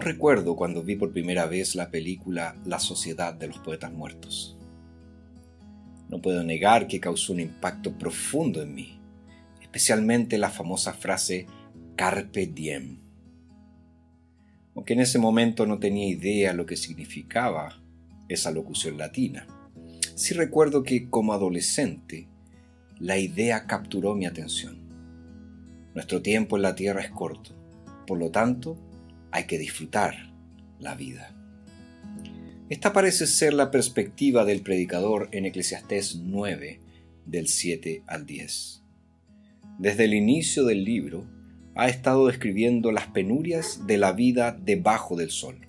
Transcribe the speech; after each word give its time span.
Recuerdo 0.00 0.56
cuando 0.56 0.82
vi 0.82 0.96
por 0.96 1.12
primera 1.12 1.46
vez 1.46 1.74
la 1.74 1.90
película 1.90 2.56
La 2.64 2.78
Sociedad 2.78 3.34
de 3.34 3.48
los 3.48 3.58
Poetas 3.58 3.92
Muertos. 3.92 4.56
No 6.08 6.20
puedo 6.20 6.42
negar 6.44 6.86
que 6.86 7.00
causó 7.00 7.32
un 7.32 7.40
impacto 7.40 7.92
profundo 7.98 8.62
en 8.62 8.74
mí, 8.74 8.98
especialmente 9.60 10.38
la 10.38 10.50
famosa 10.50 10.92
frase 10.92 11.46
Carpe 11.96 12.46
diem. 12.46 12.98
Aunque 14.74 14.94
en 14.94 15.00
ese 15.00 15.18
momento 15.18 15.66
no 15.66 15.78
tenía 15.78 16.08
idea 16.08 16.52
lo 16.52 16.66
que 16.66 16.76
significaba 16.76 17.82
esa 18.28 18.50
locución 18.50 18.98
latina, 18.98 19.46
sí 20.14 20.34
recuerdo 20.34 20.82
que 20.82 21.08
como 21.08 21.32
adolescente 21.32 22.28
la 22.98 23.18
idea 23.18 23.66
capturó 23.66 24.14
mi 24.14 24.26
atención. 24.26 24.78
Nuestro 25.94 26.22
tiempo 26.22 26.56
en 26.56 26.62
la 26.62 26.74
tierra 26.74 27.02
es 27.02 27.10
corto, 27.10 27.50
por 28.06 28.18
lo 28.18 28.30
tanto 28.30 28.78
hay 29.32 29.44
que 29.44 29.58
disfrutar 29.58 30.32
la 30.78 30.94
vida. 30.94 31.34
Esta 32.68 32.92
parece 32.92 33.26
ser 33.26 33.52
la 33.52 33.70
perspectiva 33.70 34.44
del 34.44 34.62
predicador 34.62 35.28
en 35.32 35.44
Eclesiastés 35.44 36.16
9, 36.16 36.80
del 37.26 37.48
7 37.48 38.02
al 38.06 38.24
10. 38.24 38.82
Desde 39.78 40.04
el 40.04 40.14
inicio 40.14 40.64
del 40.64 40.84
libro, 40.84 41.26
ha 41.74 41.88
estado 41.88 42.26
describiendo 42.26 42.92
las 42.92 43.08
penurias 43.08 43.86
de 43.86 43.98
la 43.98 44.12
vida 44.12 44.52
debajo 44.52 45.16
del 45.16 45.30
sol. 45.30 45.66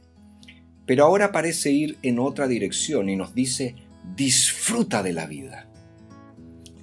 Pero 0.86 1.06
ahora 1.06 1.32
parece 1.32 1.72
ir 1.72 1.98
en 2.04 2.20
otra 2.20 2.48
dirección 2.48 3.10
y 3.10 3.16
nos 3.16 3.34
dice, 3.34 3.76
disfruta 4.16 5.02
de 5.02 5.14
la 5.14 5.26
vida. 5.26 5.70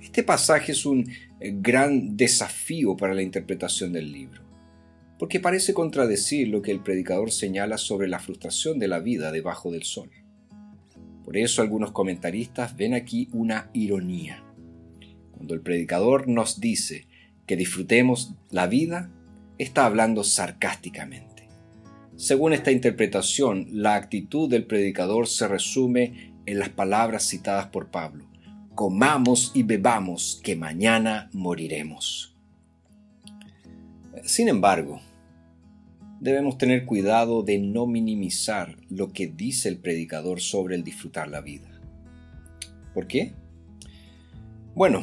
Este 0.01 0.23
pasaje 0.23 0.73
es 0.73 0.87
un 0.87 1.11
gran 1.41 2.17
desafío 2.17 2.97
para 2.97 3.15
la 3.15 3.23
interpretación 3.23 3.93
del 3.93 4.11
libro, 4.11 4.43
porque 5.21 5.39
parece 5.39 5.75
contradecir 5.75 6.49
lo 6.49 6.63
que 6.63 6.73
el 6.73 6.81
predicador 6.81 7.31
señala 7.31 7.79
sobre 7.79 8.09
la 8.09 8.19
frustración 8.19 8.81
de 8.81 8.89
la 8.89 8.99
vida 8.99 9.31
debajo 9.31 9.71
del 9.71 9.85
sol. 9.85 10.11
Por 11.25 11.37
eso 11.37 11.63
algunos 11.63 11.93
comentaristas 11.93 12.75
ven 12.75 12.95
aquí 12.95 13.29
una 13.33 13.71
ironía. 13.73 14.43
Cuando 15.31 15.55
el 15.55 15.61
predicador 15.61 16.27
nos 16.27 16.59
dice 16.59 17.07
que 17.47 17.57
disfrutemos 17.57 18.35
la 18.51 18.67
vida, 18.67 19.13
está 19.59 19.85
hablando 19.85 20.25
sarcásticamente. 20.25 21.49
Según 22.17 22.53
esta 22.53 22.73
interpretación, 22.73 23.69
la 23.71 23.97
actitud 23.97 24.49
del 24.51 24.65
predicador 24.65 25.29
se 25.29 25.47
resume 25.47 26.33
en 26.47 26.59
las 26.59 26.71
palabras 26.71 27.25
citadas 27.29 27.67
por 27.67 27.91
Pablo 27.91 28.31
comamos 28.81 29.53
y 29.53 29.63
bebamos, 29.63 30.41
que 30.43 30.57
mañana 30.57 31.29
moriremos. 31.35 32.35
Sin 34.25 34.49
embargo, 34.49 35.03
debemos 36.21 36.59
tener 36.59 36.85
cuidado 36.85 37.43
de 37.43 37.59
no 37.59 37.87
minimizar 37.87 38.77
lo 38.91 39.13
que 39.13 39.27
dice 39.27 39.69
el 39.69 39.79
predicador 39.79 40.41
sobre 40.41 40.77
el 40.77 40.85
disfrutar 40.85 41.29
la 41.29 41.41
vida. 41.41 41.81
¿Por 42.95 43.07
qué? 43.07 43.33
Bueno, 44.75 45.03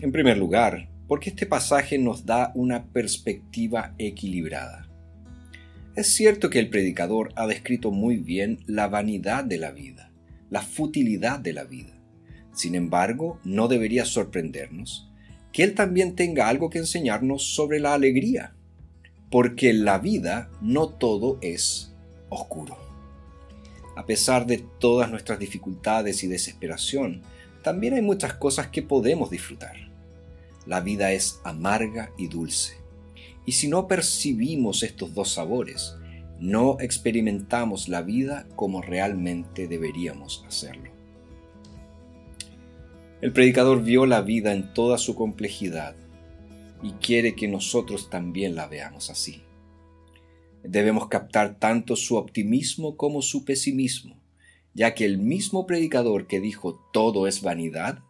en 0.00 0.12
primer 0.12 0.36
lugar, 0.36 0.88
porque 1.06 1.30
este 1.30 1.46
pasaje 1.46 1.98
nos 1.98 2.26
da 2.26 2.50
una 2.54 2.86
perspectiva 2.86 3.94
equilibrada. 3.98 4.88
Es 5.94 6.08
cierto 6.08 6.50
que 6.50 6.58
el 6.58 6.68
predicador 6.68 7.32
ha 7.36 7.46
descrito 7.46 7.90
muy 7.90 8.16
bien 8.16 8.58
la 8.66 8.88
vanidad 8.88 9.44
de 9.44 9.58
la 9.58 9.70
vida, 9.70 10.10
la 10.50 10.60
futilidad 10.60 11.38
de 11.38 11.52
la 11.52 11.64
vida. 11.64 11.94
Sin 12.52 12.74
embargo, 12.74 13.40
no 13.44 13.68
debería 13.68 14.04
sorprendernos 14.04 15.10
que 15.52 15.62
Él 15.62 15.74
también 15.74 16.14
tenga 16.16 16.48
algo 16.48 16.68
que 16.68 16.78
enseñarnos 16.78 17.54
sobre 17.54 17.80
la 17.80 17.94
alegría, 17.94 18.55
porque 19.30 19.72
la 19.72 19.98
vida 19.98 20.50
no 20.60 20.88
todo 20.88 21.38
es 21.40 21.94
oscuro. 22.28 22.76
A 23.96 24.06
pesar 24.06 24.46
de 24.46 24.64
todas 24.78 25.10
nuestras 25.10 25.38
dificultades 25.38 26.22
y 26.22 26.28
desesperación, 26.28 27.22
también 27.62 27.94
hay 27.94 28.02
muchas 28.02 28.34
cosas 28.34 28.68
que 28.68 28.82
podemos 28.82 29.30
disfrutar. 29.30 29.76
La 30.66 30.80
vida 30.80 31.12
es 31.12 31.40
amarga 31.44 32.10
y 32.18 32.28
dulce, 32.28 32.76
y 33.44 33.52
si 33.52 33.68
no 33.68 33.86
percibimos 33.86 34.82
estos 34.82 35.14
dos 35.14 35.32
sabores, 35.32 35.96
no 36.38 36.76
experimentamos 36.80 37.88
la 37.88 38.02
vida 38.02 38.46
como 38.56 38.82
realmente 38.82 39.68
deberíamos 39.68 40.44
hacerlo. 40.46 40.90
El 43.22 43.32
predicador 43.32 43.82
vio 43.82 44.04
la 44.04 44.20
vida 44.20 44.52
en 44.52 44.74
toda 44.74 44.98
su 44.98 45.14
complejidad 45.14 45.96
y 46.82 46.92
quiere 46.92 47.34
que 47.34 47.48
nosotros 47.48 48.10
también 48.10 48.54
la 48.54 48.66
veamos 48.66 49.10
así. 49.10 49.42
Debemos 50.62 51.08
captar 51.08 51.58
tanto 51.58 51.96
su 51.96 52.16
optimismo 52.16 52.96
como 52.96 53.22
su 53.22 53.44
pesimismo, 53.44 54.20
ya 54.74 54.94
que 54.94 55.04
el 55.04 55.18
mismo 55.18 55.66
predicador 55.66 56.26
que 56.26 56.40
dijo 56.40 56.80
todo 56.92 57.26
es 57.26 57.42
vanidad, 57.42 58.00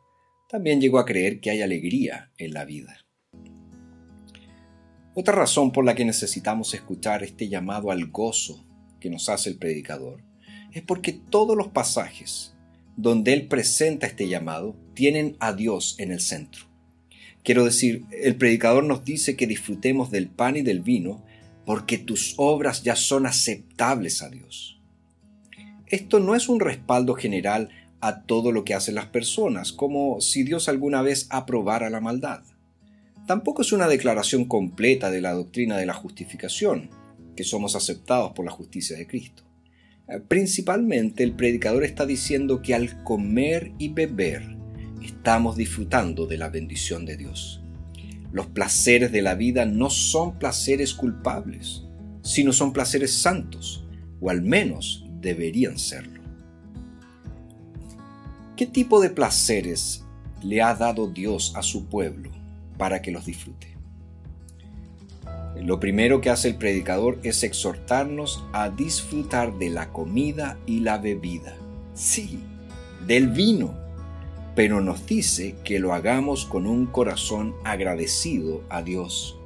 también 0.49 0.81
llegó 0.81 0.99
a 0.99 1.04
creer 1.04 1.41
que 1.41 1.50
hay 1.50 1.62
alegría 1.62 2.31
en 2.38 2.54
la 2.54 2.65
vida. 2.65 3.06
Otra 5.15 5.34
razón 5.34 5.72
por 5.72 5.84
la 5.84 5.94
que 5.94 6.04
necesitamos 6.04 6.75
escuchar 6.75 7.22
este 7.22 7.48
llamado 7.48 7.91
al 7.91 8.06
gozo 8.06 8.66
que 9.00 9.10
nos 9.10 9.28
hace 9.28 9.50
el 9.50 9.59
predicador 9.59 10.22
es 10.72 10.83
porque 10.83 11.12
todos 11.12 11.56
los 11.56 11.69
pasajes 11.69 12.54
donde 12.97 13.33
él 13.33 13.48
presenta 13.48 14.06
este 14.06 14.28
llamado 14.28 14.77
tienen 14.94 15.37
a 15.41 15.53
Dios 15.53 15.94
en 15.98 16.12
el 16.12 16.21
centro. 16.21 16.66
Quiero 17.47 17.65
decir, 17.65 18.03
el 18.11 18.34
predicador 18.34 18.83
nos 18.83 19.05
dice 19.05 19.37
que 19.37 19.47
disfrutemos 19.47 20.11
del 20.11 20.27
pan 20.27 20.57
y 20.57 20.62
del 20.62 20.81
vino 20.81 21.23
porque 21.65 21.97
tus 21.97 22.34
obras 22.39 22.83
ya 22.83 22.97
son 22.97 23.25
aceptables 23.25 24.21
a 24.21 24.31
Dios. 24.31 24.81
Esto 25.87 26.19
no 26.19 26.34
es 26.34 26.49
un 26.49 26.59
respaldo 26.59 27.15
general 27.15 27.69
a 28.01 28.23
todo 28.23 28.51
lo 28.51 28.65
que 28.65 28.75
hacen 28.75 28.97
las 28.97 29.07
personas, 29.07 29.73
como 29.73 30.21
si 30.21 30.43
Dios 30.43 30.69
alguna 30.69 31.03
vez 31.03 31.29
aprobara 31.31 31.89
la 31.89 32.01
maldad. 32.01 32.43
Tampoco 33.29 33.63
es 33.63 33.71
una 33.71 33.87
declaración 33.87 34.47
completa 34.47 35.13
de 35.13 35.21
la 35.21 35.31
doctrina 35.31 35.77
de 35.77 35.87
la 35.87 35.95
justificación, 35.95 36.91
que 37.37 37.45
somos 37.45 37.77
aceptados 37.77 38.33
por 38.33 38.45
la 38.45 38.51
justicia 38.51 38.97
de 38.97 39.07
Cristo. 39.07 39.45
Principalmente 40.27 41.23
el 41.23 41.37
predicador 41.37 41.84
está 41.84 42.07
diciendo 42.07 42.61
que 42.61 42.75
al 42.75 43.05
comer 43.05 43.71
y 43.78 43.91
beber 43.91 44.57
estamos 45.03 45.57
disfrutando 45.57 46.27
de 46.27 46.39
la 46.39 46.49
bendición 46.49 47.05
de 47.05 47.17
Dios. 47.17 47.61
Los 48.33 48.47
placeres 48.47 49.12
de 49.12 49.23
la 49.23 49.34
vida 49.34 49.65
no 49.65 49.91
son 49.91 50.39
placeres 50.39 50.95
culpables, 50.95 51.84
sino 52.23 52.53
son 52.53 52.73
placeres 52.73 53.12
santos, 53.12 53.84
o 54.21 54.31
al 54.31 54.43
menos 54.43 55.05
deberían 55.21 55.79
serlo. 55.79 56.21
¿Qué 58.57 58.67
tipo 58.67 59.01
de 59.01 59.11
placeres 59.11 60.05
le 60.43 60.62
ha 60.62 60.75
dado 60.75 61.09
Dios 61.09 61.53
a 61.57 61.63
su 61.63 61.87
pueblo 61.87 62.31
para 62.78 63.03
que 63.03 63.11
los 63.11 63.27
disfrute? 63.27 63.77
Lo 65.63 65.81
primero 65.81 66.21
que 66.21 66.31
hace 66.31 66.49
el 66.49 66.57
predicador 66.57 67.19
es 67.23 67.43
exhortarnos 67.43 68.45
a 68.53 68.69
disfrutar 68.69 69.59
de 69.59 69.71
la 69.71 69.93
comida 69.93 70.59
y 70.67 70.81
la 70.81 70.99
bebida. 70.99 71.57
Sí, 71.95 72.41
del 73.07 73.28
vino. 73.28 73.86
Pero 74.56 74.81
nos 74.81 75.06
dice 75.06 75.55
que 75.62 75.78
lo 75.78 75.94
hagamos 75.94 76.44
con 76.44 76.67
un 76.67 76.87
corazón 76.87 77.55
agradecido 77.62 78.62
a 78.69 78.83
Dios. 78.83 79.39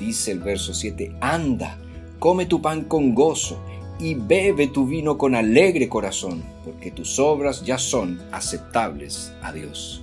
Dice 0.00 0.32
el 0.32 0.40
verso 0.40 0.74
7, 0.74 1.12
anda, 1.20 1.78
come 2.18 2.46
tu 2.46 2.60
pan 2.60 2.82
con 2.84 3.14
gozo 3.14 3.60
y 4.00 4.14
bebe 4.14 4.66
tu 4.66 4.88
vino 4.88 5.16
con 5.16 5.36
alegre 5.36 5.88
corazón, 5.88 6.42
porque 6.64 6.90
tus 6.90 7.20
obras 7.20 7.64
ya 7.64 7.78
son 7.78 8.20
aceptables 8.32 9.32
a 9.42 9.52
Dios 9.52 10.02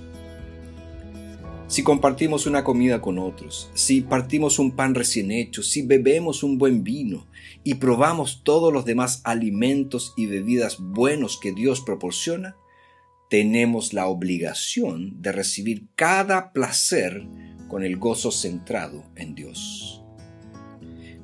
si 1.74 1.82
compartimos 1.82 2.46
una 2.46 2.62
comida 2.62 3.00
con 3.00 3.18
otros, 3.18 3.68
si 3.74 4.00
partimos 4.00 4.60
un 4.60 4.70
pan 4.70 4.94
recién 4.94 5.32
hecho, 5.32 5.62
si 5.64 5.82
bebemos 5.82 6.44
un 6.44 6.56
buen 6.56 6.84
vino 6.84 7.26
y 7.64 7.74
probamos 7.74 8.42
todos 8.44 8.72
los 8.72 8.84
demás 8.84 9.22
alimentos 9.24 10.12
y 10.16 10.26
bebidas 10.26 10.78
buenos 10.78 11.36
que 11.36 11.50
Dios 11.50 11.80
proporciona, 11.80 12.56
tenemos 13.28 13.92
la 13.92 14.06
obligación 14.06 15.20
de 15.20 15.32
recibir 15.32 15.88
cada 15.94 16.52
placer 16.52 17.26
con 17.68 17.82
el 17.82 17.96
gozo 17.96 18.30
centrado 18.30 19.04
en 19.16 19.34
Dios. 19.34 20.02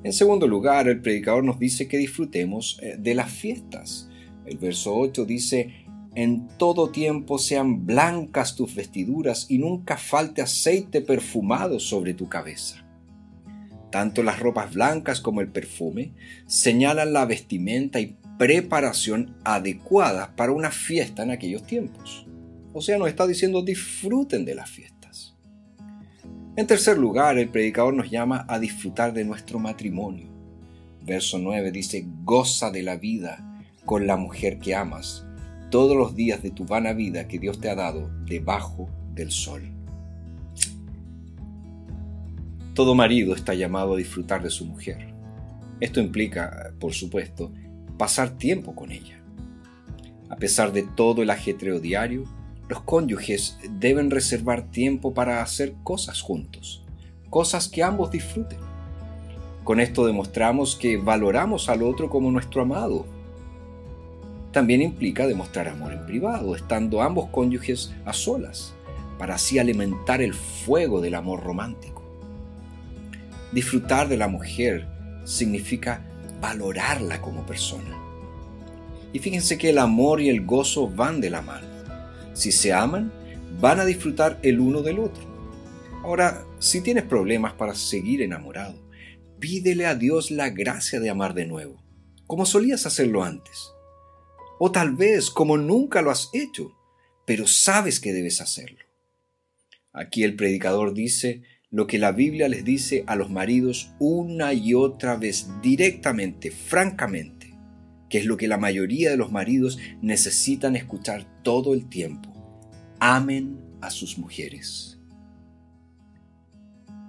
En 0.03 0.13
segundo 0.13 0.47
lugar, 0.47 0.89
el 0.89 1.01
predicador 1.01 1.45
nos 1.45 1.59
dice 1.59 1.87
que 1.87 1.99
disfrutemos 1.99 2.79
eh, 2.83 2.97
de 2.99 3.15
las 3.15 3.31
fiestas. 3.31 4.09
El 4.47 4.57
verso 4.57 4.97
8 4.97 5.27
dice, 5.27 5.87
en 6.15 6.49
todo 6.59 6.91
tiempo 6.91 7.39
sean 7.39 7.87
blancas 7.87 8.57
tus 8.57 8.75
vestiduras 8.75 9.47
y 9.49 9.59
nunca 9.59 9.97
falte 9.97 10.43
aceite 10.43 11.03
perfumado 11.03 11.79
sobre 11.79 12.15
tu 12.15 12.29
cabeza. 12.29 12.85
Tanto 13.91 14.23
las 14.23 14.39
ropas 14.39 14.75
blancas 14.75 15.21
como 15.21 15.41
el 15.41 15.49
perfume 15.49 16.13
señalan 16.47 17.13
la 17.13 17.27
vestimenta 17.27 18.01
y 18.01 18.17
preparación 18.39 19.37
adecuada 19.45 20.35
para 20.37 20.53
una 20.53 20.71
fiesta 20.71 21.23
en 21.23 21.31
aquellos 21.31 21.65
tiempos. 21.65 22.27
O 22.73 22.81
sea, 22.81 22.99
nos 22.99 23.09
está 23.09 23.27
diciendo 23.27 23.63
disfruten 23.63 24.45
de 24.45 24.55
las 24.55 24.71
fiestas. 24.71 25.37
En 26.57 26.67
tercer 26.67 26.99
lugar, 26.99 27.39
el 27.39 27.49
predicador 27.49 27.95
nos 27.95 28.11
llama 28.11 28.47
a 28.49 28.59
disfrutar 28.59 29.13
de 29.13 29.25
nuestro 29.25 29.59
matrimonio. 29.59 30.29
Verso 31.03 31.39
9 31.39 31.73
dice, 31.73 32.07
goza 32.25 32.71
de 32.71 32.83
la 32.83 32.97
vida 32.97 33.63
con 33.85 34.07
la 34.07 34.17
mujer 34.17 34.59
que 34.59 34.75
amas 34.75 35.25
todos 35.71 35.97
los 35.97 36.15
días 36.15 36.43
de 36.43 36.51
tu 36.51 36.65
vana 36.65 36.93
vida 36.93 37.29
que 37.29 37.39
Dios 37.39 37.61
te 37.61 37.71
ha 37.71 37.75
dado 37.75 38.11
debajo 38.27 38.89
del 39.15 39.31
sol. 39.31 39.80
Todo 42.81 42.95
marido 42.95 43.35
está 43.35 43.53
llamado 43.53 43.93
a 43.93 43.97
disfrutar 43.99 44.43
de 44.43 44.49
su 44.49 44.65
mujer. 44.65 45.13
Esto 45.81 46.01
implica, 46.01 46.73
por 46.81 46.95
supuesto, 46.95 47.53
pasar 47.99 48.39
tiempo 48.39 48.75
con 48.75 48.91
ella. 48.91 49.21
A 50.31 50.37
pesar 50.37 50.73
de 50.73 50.85
todo 50.85 51.21
el 51.21 51.29
ajetreo 51.29 51.79
diario, 51.79 52.25
los 52.71 52.81
cónyuges 52.81 53.59
deben 53.79 54.11
reservar 54.11 54.71
tiempo 54.71 55.13
para 55.13 55.43
hacer 55.43 55.75
cosas 55.83 56.23
juntos, 56.23 56.83
cosas 57.29 57.69
que 57.69 57.83
ambos 57.83 58.13
disfruten. 58.13 58.61
Con 59.63 59.79
esto 59.79 60.07
demostramos 60.07 60.75
que 60.75 60.97
valoramos 60.97 61.69
al 61.69 61.83
otro 61.83 62.09
como 62.09 62.31
nuestro 62.31 62.63
amado. 62.63 63.05
También 64.53 64.81
implica 64.81 65.27
demostrar 65.27 65.69
amor 65.69 65.93
en 65.93 66.07
privado, 66.07 66.57
estando 66.57 67.03
ambos 67.03 67.29
cónyuges 67.29 67.95
a 68.07 68.15
solas, 68.15 68.73
para 69.19 69.35
así 69.35 69.59
alimentar 69.59 70.23
el 70.23 70.33
fuego 70.33 71.03
del 71.03 71.15
amor 71.15 71.43
romántico. 71.43 72.00
Disfrutar 73.53 74.09
de 74.09 74.17
la 74.17 74.29
mujer 74.29 74.87
significa 75.25 76.05
valorarla 76.41 77.21
como 77.21 77.45
persona. 77.45 77.97
Y 79.13 79.19
fíjense 79.19 79.59
que 79.59 79.71
el 79.71 79.79
amor 79.79 80.21
y 80.21 80.29
el 80.29 80.47
gozo 80.47 80.89
van 80.89 81.21
de 81.21 81.31
la 81.31 81.43
mano. 81.43 81.67
Si 82.33 82.53
se 82.53 82.73
aman, 82.73 83.13
van 83.61 83.81
a 83.81 83.85
disfrutar 83.85 84.39
el 84.43 84.61
uno 84.61 84.83
del 84.83 85.01
otro. 85.01 85.23
Ahora, 86.03 86.45
si 86.59 86.81
tienes 86.81 87.05
problemas 87.05 87.53
para 87.55 87.75
seguir 87.75 88.23
enamorado, 88.23 88.75
pídele 89.39 89.87
a 89.87 89.95
Dios 89.95 90.31
la 90.31 90.51
gracia 90.51 91.01
de 91.01 91.11
amar 91.11 91.35
de 91.35 91.47
nuevo, 91.47 91.83
como 92.27 92.47
solías 92.47 92.87
hacerlo 92.87 93.25
antes. 93.25 93.71
O 94.59 94.71
tal 94.71 94.95
vez 94.95 95.31
como 95.31 95.57
nunca 95.57 96.03
lo 96.03 96.11
has 96.11 96.31
hecho, 96.33 96.73
pero 97.27 97.47
sabes 97.47 98.01
que 98.01 98.13
debes 98.13 98.41
hacerlo. 98.41 98.85
Aquí 99.93 100.23
el 100.23 100.37
predicador 100.37 100.95
dice 100.95 101.43
lo 101.71 101.87
que 101.87 101.99
la 101.99 102.11
Biblia 102.11 102.49
les 102.49 102.65
dice 102.65 103.05
a 103.07 103.15
los 103.15 103.31
maridos 103.31 103.93
una 104.01 104.53
y 104.53 104.75
otra 104.75 105.17
vez 105.17 105.49
directamente, 105.63 106.51
francamente, 106.51 107.55
que 108.09 108.19
es 108.19 108.27
lo 108.27 108.37
que 108.37 108.49
la 108.49 108.59
mayoría 108.59 109.11
de 109.11 109.17
los 109.17 109.31
maridos 109.31 109.79
necesitan 110.03 110.75
escuchar 110.75 111.25
todo 111.43 111.73
el 111.75 111.89
tiempo. 111.89 112.29
Amen 112.99 113.61
a 113.81 113.91
sus 113.91 114.19
mujeres. 114.19 114.99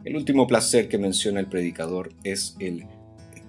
El 0.04 0.16
último 0.16 0.46
placer 0.46 0.88
que 0.88 1.00
menciona 1.00 1.40
el 1.40 1.48
predicador 1.48 2.14
es 2.24 2.56
el 2.60 2.86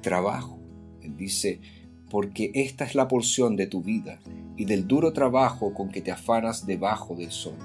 trabajo. 0.00 0.58
Él 1.03 1.17
dice, 1.17 1.61
porque 2.08 2.53
esta 2.55 2.85
es 2.85 2.94
la 2.94 3.08
porción 3.08 3.55
de 3.56 3.67
tu 3.67 3.82
vida 3.82 4.19
y 4.56 4.65
del 4.65 4.88
duro 4.88 5.12
trabajo 5.12 5.75
con 5.75 5.91
que 5.91 6.00
te 6.00 6.11
afanas 6.11 6.67
debajo 6.67 7.15
del 7.15 7.31
sol 7.31 7.56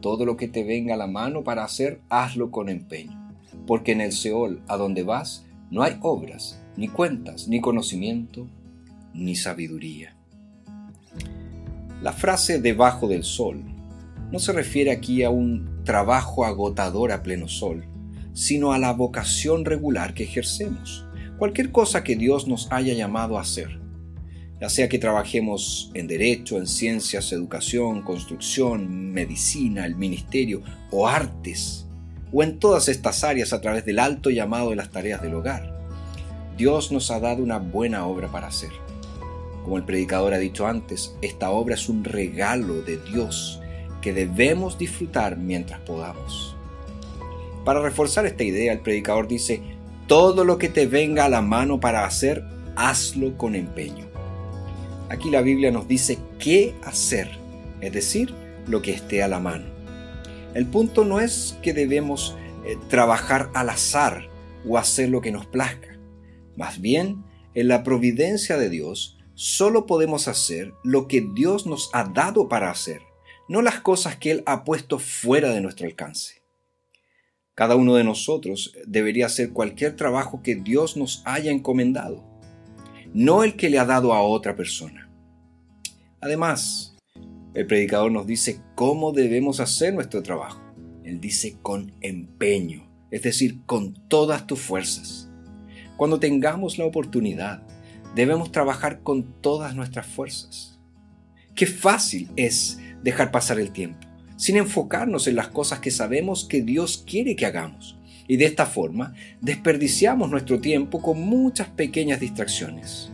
todo 0.00 0.24
lo 0.24 0.36
que 0.36 0.48
te 0.48 0.64
venga 0.64 0.94
a 0.94 0.96
la 0.96 1.06
mano 1.06 1.42
para 1.44 1.64
hacer, 1.64 2.00
hazlo 2.08 2.50
con 2.50 2.68
empeño, 2.68 3.32
porque 3.66 3.92
en 3.92 4.00
el 4.00 4.12
Seol, 4.12 4.62
a 4.68 4.76
donde 4.76 5.02
vas, 5.02 5.46
no 5.70 5.82
hay 5.82 5.98
obras, 6.02 6.60
ni 6.76 6.88
cuentas, 6.88 7.48
ni 7.48 7.60
conocimiento, 7.60 8.48
ni 9.14 9.36
sabiduría. 9.36 10.16
La 12.02 12.12
frase 12.12 12.60
debajo 12.60 13.08
del 13.08 13.24
sol 13.24 13.62
no 14.30 14.38
se 14.38 14.52
refiere 14.52 14.90
aquí 14.90 15.22
a 15.22 15.30
un 15.30 15.82
trabajo 15.84 16.44
agotador 16.44 17.12
a 17.12 17.22
pleno 17.22 17.48
sol, 17.48 17.84
sino 18.32 18.72
a 18.72 18.78
la 18.78 18.92
vocación 18.92 19.64
regular 19.64 20.14
que 20.14 20.24
ejercemos, 20.24 21.04
cualquier 21.38 21.72
cosa 21.72 22.04
que 22.04 22.16
Dios 22.16 22.46
nos 22.46 22.70
haya 22.70 22.94
llamado 22.94 23.38
a 23.38 23.42
hacer 23.42 23.79
ya 24.60 24.68
sea 24.68 24.88
que 24.88 24.98
trabajemos 24.98 25.90
en 25.94 26.06
derecho, 26.06 26.58
en 26.58 26.66
ciencias, 26.66 27.32
educación, 27.32 28.02
construcción, 28.02 29.12
medicina, 29.12 29.86
el 29.86 29.96
ministerio 29.96 30.62
o 30.90 31.08
artes, 31.08 31.86
o 32.30 32.42
en 32.42 32.58
todas 32.58 32.88
estas 32.88 33.24
áreas 33.24 33.52
a 33.54 33.60
través 33.60 33.86
del 33.86 33.98
alto 33.98 34.28
llamado 34.28 34.70
de 34.70 34.76
las 34.76 34.90
tareas 34.90 35.22
del 35.22 35.34
hogar. 35.34 35.80
Dios 36.58 36.92
nos 36.92 37.10
ha 37.10 37.18
dado 37.20 37.42
una 37.42 37.58
buena 37.58 38.06
obra 38.06 38.28
para 38.30 38.48
hacer. 38.48 38.70
Como 39.64 39.78
el 39.78 39.84
predicador 39.84 40.34
ha 40.34 40.38
dicho 40.38 40.66
antes, 40.66 41.14
esta 41.22 41.50
obra 41.50 41.74
es 41.74 41.88
un 41.88 42.04
regalo 42.04 42.82
de 42.82 42.98
Dios 42.98 43.60
que 44.02 44.12
debemos 44.12 44.76
disfrutar 44.76 45.38
mientras 45.38 45.80
podamos. 45.80 46.54
Para 47.64 47.80
reforzar 47.80 48.26
esta 48.26 48.44
idea, 48.44 48.72
el 48.72 48.80
predicador 48.80 49.26
dice, 49.26 49.62
todo 50.06 50.44
lo 50.44 50.58
que 50.58 50.68
te 50.68 50.86
venga 50.86 51.24
a 51.24 51.28
la 51.30 51.40
mano 51.40 51.80
para 51.80 52.04
hacer, 52.04 52.44
hazlo 52.76 53.36
con 53.38 53.54
empeño. 53.54 54.09
Aquí 55.10 55.28
la 55.28 55.42
Biblia 55.42 55.72
nos 55.72 55.88
dice 55.88 56.20
qué 56.38 56.72
hacer, 56.84 57.28
es 57.80 57.92
decir, 57.92 58.32
lo 58.68 58.80
que 58.80 58.92
esté 58.92 59.24
a 59.24 59.28
la 59.28 59.40
mano. 59.40 59.66
El 60.54 60.66
punto 60.66 61.04
no 61.04 61.20
es 61.20 61.58
que 61.62 61.72
debemos 61.72 62.36
eh, 62.64 62.78
trabajar 62.88 63.50
al 63.52 63.70
azar 63.70 64.28
o 64.64 64.78
hacer 64.78 65.08
lo 65.08 65.20
que 65.20 65.32
nos 65.32 65.46
plazca. 65.46 65.98
Más 66.56 66.80
bien, 66.80 67.24
en 67.54 67.66
la 67.66 67.82
providencia 67.82 68.56
de 68.56 68.70
Dios, 68.70 69.18
solo 69.34 69.84
podemos 69.84 70.28
hacer 70.28 70.74
lo 70.84 71.08
que 71.08 71.26
Dios 71.34 71.66
nos 71.66 71.90
ha 71.92 72.04
dado 72.04 72.48
para 72.48 72.70
hacer, 72.70 73.02
no 73.48 73.62
las 73.62 73.80
cosas 73.80 74.14
que 74.14 74.30
Él 74.30 74.42
ha 74.46 74.62
puesto 74.62 75.00
fuera 75.00 75.50
de 75.50 75.60
nuestro 75.60 75.88
alcance. 75.88 76.40
Cada 77.56 77.74
uno 77.74 77.96
de 77.96 78.04
nosotros 78.04 78.76
debería 78.86 79.26
hacer 79.26 79.50
cualquier 79.50 79.96
trabajo 79.96 80.40
que 80.44 80.54
Dios 80.54 80.96
nos 80.96 81.20
haya 81.24 81.50
encomendado 81.50 82.29
no 83.12 83.42
el 83.42 83.56
que 83.56 83.70
le 83.70 83.78
ha 83.78 83.84
dado 83.84 84.12
a 84.12 84.22
otra 84.22 84.54
persona. 84.54 85.10
Además, 86.20 86.96
el 87.54 87.66
predicador 87.66 88.12
nos 88.12 88.26
dice 88.26 88.60
cómo 88.74 89.12
debemos 89.12 89.60
hacer 89.60 89.94
nuestro 89.94 90.22
trabajo. 90.22 90.60
Él 91.02 91.20
dice 91.20 91.56
con 91.62 91.92
empeño, 92.00 92.88
es 93.10 93.22
decir, 93.22 93.60
con 93.66 93.94
todas 94.08 94.46
tus 94.46 94.60
fuerzas. 94.60 95.28
Cuando 95.96 96.20
tengamos 96.20 96.78
la 96.78 96.84
oportunidad, 96.84 97.62
debemos 98.14 98.52
trabajar 98.52 99.02
con 99.02 99.40
todas 99.40 99.74
nuestras 99.74 100.06
fuerzas. 100.06 100.78
Qué 101.54 101.66
fácil 101.66 102.30
es 102.36 102.78
dejar 103.02 103.30
pasar 103.32 103.58
el 103.58 103.72
tiempo, 103.72 104.06
sin 104.36 104.56
enfocarnos 104.56 105.26
en 105.26 105.36
las 105.36 105.48
cosas 105.48 105.80
que 105.80 105.90
sabemos 105.90 106.44
que 106.44 106.62
Dios 106.62 107.04
quiere 107.06 107.34
que 107.34 107.46
hagamos 107.46 107.99
y 108.30 108.36
de 108.36 108.44
esta 108.44 108.64
forma 108.64 109.12
desperdiciamos 109.40 110.30
nuestro 110.30 110.60
tiempo 110.60 111.02
con 111.02 111.20
muchas 111.20 111.66
pequeñas 111.66 112.20
distracciones. 112.20 113.10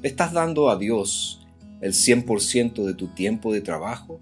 ¿Le 0.00 0.08
estás 0.08 0.32
dando 0.32 0.70
a 0.70 0.78
Dios 0.78 1.46
el 1.82 1.92
100% 1.92 2.86
de 2.86 2.94
tu 2.94 3.08
tiempo 3.08 3.52
de 3.52 3.60
trabajo 3.60 4.18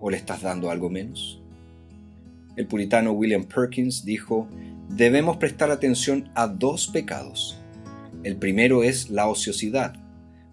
o 0.00 0.08
le 0.08 0.16
estás 0.16 0.42
dando 0.42 0.70
algo 0.70 0.88
menos? 0.88 1.42
El 2.54 2.68
puritano 2.68 3.10
William 3.10 3.42
Perkins 3.42 4.04
dijo, 4.04 4.46
debemos 4.88 5.38
prestar 5.38 5.72
atención 5.72 6.30
a 6.36 6.46
dos 6.46 6.86
pecados. 6.86 7.58
El 8.22 8.36
primero 8.36 8.84
es 8.84 9.10
la 9.10 9.26
ociosidad, 9.26 9.94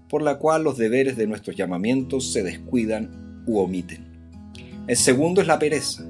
por 0.10 0.24
la 0.24 0.40
cual 0.40 0.64
los 0.64 0.76
deberes 0.76 1.18
de 1.18 1.28
nuestros 1.28 1.56
llamamientos 1.56 2.34
se 2.34 2.42
descuidan 2.42 3.44
u 3.46 3.60
omiten. 3.60 4.08
El 4.88 4.98
segundo 4.98 5.40
es 5.42 5.46
la 5.46 5.60
pereza, 5.60 6.04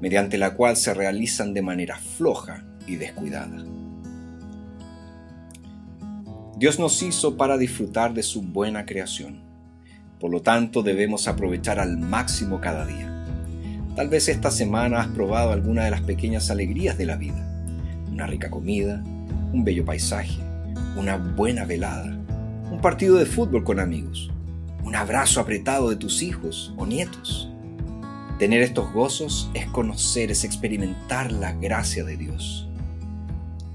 mediante 0.00 0.38
la 0.38 0.54
cual 0.54 0.76
se 0.76 0.94
realizan 0.94 1.52
de 1.54 1.62
manera 1.62 1.96
floja 1.96 2.64
y 2.86 2.96
descuidada. 2.96 3.64
Dios 6.56 6.78
nos 6.78 7.02
hizo 7.02 7.36
para 7.36 7.56
disfrutar 7.56 8.12
de 8.12 8.22
su 8.22 8.42
buena 8.42 8.84
creación. 8.84 9.42
Por 10.18 10.30
lo 10.30 10.42
tanto, 10.42 10.82
debemos 10.82 11.28
aprovechar 11.28 11.78
al 11.78 11.96
máximo 11.96 12.60
cada 12.60 12.84
día. 12.84 13.24
Tal 13.96 14.08
vez 14.08 14.28
esta 14.28 14.50
semana 14.50 15.00
has 15.00 15.08
probado 15.08 15.52
alguna 15.52 15.84
de 15.84 15.90
las 15.90 16.02
pequeñas 16.02 16.50
alegrías 16.50 16.98
de 16.98 17.06
la 17.06 17.16
vida. 17.16 17.46
Una 18.10 18.26
rica 18.26 18.50
comida, 18.50 19.02
un 19.52 19.64
bello 19.64 19.84
paisaje, 19.84 20.38
una 20.96 21.16
buena 21.16 21.64
velada, 21.64 22.18
un 22.70 22.80
partido 22.82 23.16
de 23.16 23.26
fútbol 23.26 23.64
con 23.64 23.80
amigos, 23.80 24.30
un 24.84 24.94
abrazo 24.94 25.40
apretado 25.40 25.88
de 25.88 25.96
tus 25.96 26.22
hijos 26.22 26.74
o 26.76 26.86
nietos 26.86 27.49
Tener 28.40 28.62
estos 28.62 28.90
gozos 28.94 29.50
es 29.52 29.66
conocer, 29.66 30.30
es 30.30 30.44
experimentar 30.44 31.30
la 31.30 31.52
gracia 31.52 32.04
de 32.04 32.16
Dios. 32.16 32.66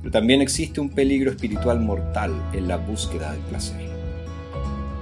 Pero 0.02 0.12
también 0.12 0.42
existe 0.42 0.82
un 0.82 0.90
peligro 0.90 1.30
espiritual 1.30 1.82
mortal 1.82 2.34
en 2.52 2.68
la 2.68 2.78
búsqueda 2.78 3.32
del 3.32 3.42
placer. 3.42 3.80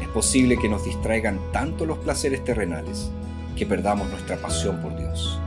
Es 0.01 0.10
posible 0.10 0.58
que 0.58 0.67
nos 0.67 0.84
distraigan 0.84 1.39
tanto 1.53 1.86
los 1.86 1.98
placeres 2.00 2.43
terrenales 2.43 3.10
que 3.55 3.65
perdamos 3.65 4.10
nuestra 4.10 4.36
pasión 4.36 4.82
por 4.82 4.98
Dios. 4.98 5.39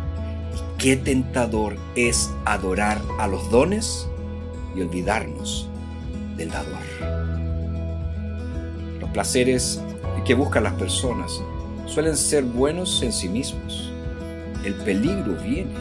Y 0.54 0.80
qué 0.82 0.96
tentador 0.96 1.76
es 1.94 2.30
adorar 2.46 3.02
a 3.18 3.26
los 3.26 3.50
dones 3.50 4.08
y 4.74 4.80
olvidarnos 4.80 5.68
del 6.38 6.48
dador. 6.48 6.80
Los 8.98 9.10
placeres 9.10 9.78
que 10.24 10.32
buscan 10.32 10.64
las 10.64 10.72
personas 10.72 11.38
suelen 11.84 12.16
ser 12.16 12.44
buenos 12.44 13.02
en 13.02 13.12
sí 13.12 13.28
mismos, 13.28 13.92
el 14.64 14.74
peligro 14.74 15.34
viene 15.42 15.72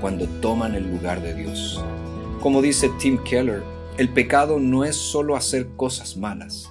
cuando 0.00 0.26
toman 0.40 0.74
el 0.74 0.90
lugar 0.90 1.22
de 1.22 1.34
Dios. 1.34 1.82
Como 2.40 2.62
dice 2.62 2.90
Tim 2.98 3.18
Keller, 3.24 3.62
El 3.98 4.10
pecado 4.10 4.60
no 4.60 4.84
es 4.84 4.94
solo 4.94 5.36
hacer 5.36 5.68
cosas 5.74 6.18
malas, 6.18 6.70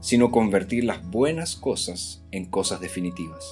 sino 0.00 0.32
convertir 0.32 0.82
las 0.82 1.08
buenas 1.08 1.54
cosas 1.54 2.24
en 2.32 2.46
cosas 2.46 2.80
definitivas. 2.80 3.46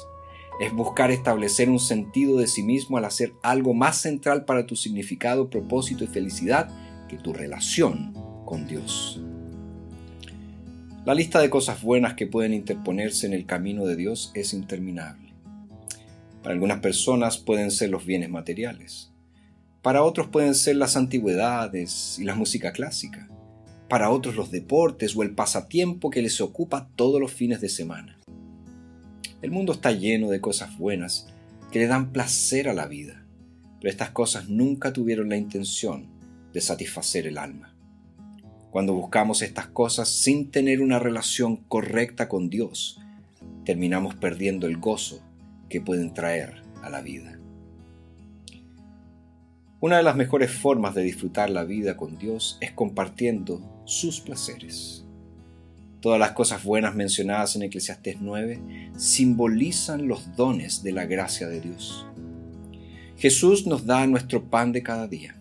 Es 0.60 0.72
buscar 0.72 1.12
establecer 1.12 1.70
un 1.70 1.78
sentido 1.78 2.38
de 2.38 2.48
sí 2.48 2.64
mismo 2.64 2.98
al 2.98 3.04
hacer 3.04 3.32
algo 3.44 3.74
más 3.74 3.96
central 3.98 4.44
para 4.44 4.66
tu 4.66 4.74
significado, 4.74 5.50
propósito 5.50 6.02
y 6.02 6.08
felicidad 6.08 6.68
que 7.08 7.16
tu 7.16 7.32
relación 7.32 8.12
con 8.44 8.66
Dios. 8.66 9.20
La 11.04 11.14
lista 11.14 11.40
de 11.40 11.50
cosas 11.50 11.82
buenas 11.82 12.14
que 12.14 12.26
pueden 12.26 12.54
interponerse 12.54 13.26
en 13.26 13.32
el 13.32 13.46
camino 13.46 13.86
de 13.86 13.96
Dios 13.96 14.30
es 14.34 14.52
interminable. 14.52 15.31
Para 16.42 16.54
algunas 16.54 16.80
personas 16.80 17.38
pueden 17.38 17.70
ser 17.70 17.90
los 17.90 18.04
bienes 18.04 18.28
materiales. 18.28 19.12
Para 19.80 20.02
otros 20.02 20.26
pueden 20.26 20.56
ser 20.56 20.74
las 20.74 20.96
antigüedades 20.96 22.18
y 22.18 22.24
la 22.24 22.34
música 22.34 22.72
clásica. 22.72 23.28
Para 23.88 24.10
otros 24.10 24.34
los 24.34 24.50
deportes 24.50 25.14
o 25.16 25.22
el 25.22 25.34
pasatiempo 25.36 26.10
que 26.10 26.20
les 26.20 26.40
ocupa 26.40 26.88
todos 26.96 27.20
los 27.20 27.32
fines 27.32 27.60
de 27.60 27.68
semana. 27.68 28.18
El 29.40 29.52
mundo 29.52 29.72
está 29.72 29.92
lleno 29.92 30.30
de 30.30 30.40
cosas 30.40 30.76
buenas 30.78 31.28
que 31.70 31.78
le 31.78 31.86
dan 31.86 32.12
placer 32.12 32.68
a 32.68 32.74
la 32.74 32.86
vida, 32.88 33.24
pero 33.80 33.90
estas 33.90 34.10
cosas 34.10 34.48
nunca 34.48 34.92
tuvieron 34.92 35.28
la 35.28 35.36
intención 35.36 36.08
de 36.52 36.60
satisfacer 36.60 37.28
el 37.28 37.38
alma. 37.38 37.74
Cuando 38.72 38.94
buscamos 38.94 39.42
estas 39.42 39.68
cosas 39.68 40.08
sin 40.08 40.50
tener 40.50 40.80
una 40.80 40.98
relación 40.98 41.56
correcta 41.56 42.28
con 42.28 42.50
Dios, 42.50 43.00
terminamos 43.64 44.16
perdiendo 44.16 44.66
el 44.66 44.78
gozo 44.78 45.22
que 45.72 45.80
pueden 45.80 46.12
traer 46.12 46.62
a 46.82 46.90
la 46.90 47.00
vida. 47.00 47.38
Una 49.80 49.96
de 49.96 50.02
las 50.02 50.16
mejores 50.16 50.52
formas 50.52 50.94
de 50.94 51.02
disfrutar 51.02 51.48
la 51.48 51.64
vida 51.64 51.96
con 51.96 52.18
Dios 52.18 52.58
es 52.60 52.72
compartiendo 52.72 53.82
sus 53.86 54.20
placeres. 54.20 55.06
Todas 56.00 56.20
las 56.20 56.32
cosas 56.32 56.62
buenas 56.62 56.94
mencionadas 56.94 57.56
en 57.56 57.62
Eclesiastés 57.62 58.18
9 58.20 58.90
simbolizan 58.98 60.08
los 60.08 60.36
dones 60.36 60.82
de 60.82 60.92
la 60.92 61.06
gracia 61.06 61.48
de 61.48 61.62
Dios. 61.62 62.06
Jesús 63.16 63.66
nos 63.66 63.86
da 63.86 64.06
nuestro 64.06 64.44
pan 64.44 64.72
de 64.72 64.82
cada 64.82 65.08
día. 65.08 65.34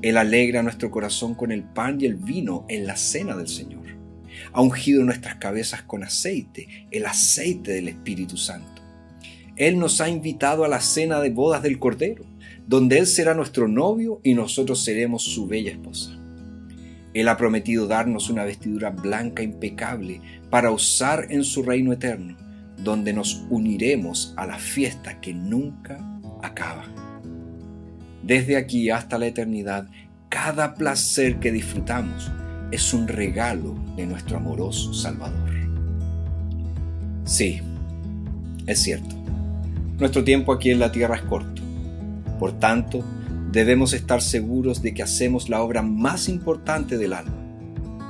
Él 0.00 0.16
alegra 0.16 0.62
nuestro 0.62 0.90
corazón 0.90 1.34
con 1.34 1.52
el 1.52 1.64
pan 1.64 2.00
y 2.00 2.06
el 2.06 2.14
vino 2.14 2.64
en 2.68 2.86
la 2.86 2.96
cena 2.96 3.36
del 3.36 3.48
Señor. 3.48 3.84
Ha 4.54 4.62
ungido 4.62 5.04
nuestras 5.04 5.34
cabezas 5.34 5.82
con 5.82 6.02
aceite, 6.02 6.86
el 6.90 7.04
aceite 7.04 7.72
del 7.72 7.88
Espíritu 7.88 8.38
Santo. 8.38 8.83
Él 9.56 9.78
nos 9.78 10.00
ha 10.00 10.08
invitado 10.08 10.64
a 10.64 10.68
la 10.68 10.80
cena 10.80 11.20
de 11.20 11.30
bodas 11.30 11.62
del 11.62 11.78
Cordero, 11.78 12.24
donde 12.66 12.98
Él 12.98 13.06
será 13.06 13.34
nuestro 13.34 13.68
novio 13.68 14.20
y 14.22 14.34
nosotros 14.34 14.82
seremos 14.82 15.22
su 15.22 15.46
bella 15.46 15.72
esposa. 15.72 16.18
Él 17.12 17.28
ha 17.28 17.36
prometido 17.36 17.86
darnos 17.86 18.30
una 18.30 18.44
vestidura 18.44 18.90
blanca 18.90 19.42
impecable 19.42 20.20
para 20.50 20.72
usar 20.72 21.26
en 21.30 21.44
su 21.44 21.62
reino 21.62 21.92
eterno, 21.92 22.36
donde 22.76 23.12
nos 23.12 23.44
uniremos 23.50 24.34
a 24.36 24.46
la 24.46 24.58
fiesta 24.58 25.20
que 25.20 25.32
nunca 25.32 25.98
acaba 26.42 26.84
desde 28.24 28.56
aquí 28.56 28.88
hasta 28.88 29.18
la 29.18 29.26
eternidad, 29.26 29.86
cada 30.30 30.74
placer 30.74 31.38
que 31.40 31.52
disfrutamos 31.52 32.32
es 32.70 32.94
un 32.94 33.06
regalo 33.06 33.74
de 33.96 34.06
nuestro 34.06 34.38
amoroso 34.38 34.94
Salvador. 34.94 35.50
Sí, 37.24 37.60
es 38.66 38.78
cierto. 38.78 39.14
Nuestro 39.98 40.24
tiempo 40.24 40.52
aquí 40.52 40.70
en 40.70 40.80
la 40.80 40.90
tierra 40.90 41.14
es 41.14 41.22
corto. 41.22 41.62
Por 42.40 42.58
tanto, 42.58 43.04
debemos 43.52 43.92
estar 43.92 44.20
seguros 44.22 44.82
de 44.82 44.92
que 44.92 45.04
hacemos 45.04 45.48
la 45.48 45.62
obra 45.62 45.82
más 45.82 46.28
importante 46.28 46.98
del 46.98 47.12
alma, 47.12 47.36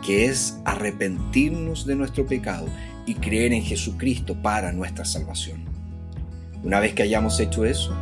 que 0.03 0.25
es 0.25 0.59
arrepentirnos 0.64 1.85
de 1.85 1.95
nuestro 1.95 2.26
pecado 2.26 2.67
y 3.05 3.17
creer 3.17 3.53
en 3.53 3.62
Jesucristo 3.62 4.35
para 4.35 4.73
nuestra 4.73 5.05
salvación. 5.05 5.62
Una 6.62 6.81
vez 6.81 6.95
que 6.95 7.03
hayamos 7.03 7.38
hecho 7.38 7.67
eso, 7.67 7.95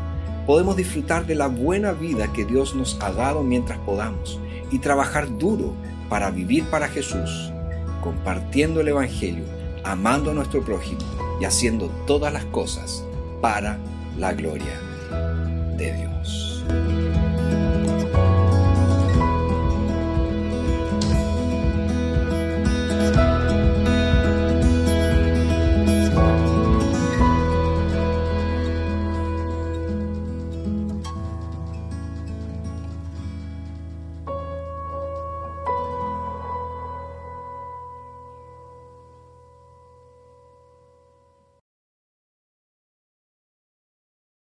podemos 0.46 0.76
disfrutar 0.76 1.26
de 1.26 1.34
la 1.34 1.48
buena 1.48 1.90
vida 1.90 2.32
que 2.32 2.44
Dios 2.44 2.76
nos 2.76 2.96
ha 3.02 3.10
dado 3.10 3.42
mientras 3.42 3.78
podamos 3.80 4.38
y 4.70 4.78
trabajar 4.78 5.38
duro 5.38 5.74
para 6.08 6.30
vivir 6.30 6.62
para 6.66 6.86
Jesús, 6.86 7.52
compartiendo 8.00 8.80
el 8.80 8.86
Evangelio, 8.86 9.44
amando 9.82 10.30
a 10.30 10.34
nuestro 10.34 10.64
prójimo 10.64 11.00
y 11.40 11.46
haciendo 11.46 11.88
todas 12.06 12.32
las 12.32 12.44
cosas 12.44 13.04
para 13.42 13.76
la 14.16 14.32
gloria 14.32 14.78
de 15.76 15.92
Dios. 15.92 16.64